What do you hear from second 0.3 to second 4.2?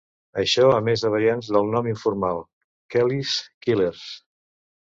Això a més de variants del nom informal "Kelly's Killers".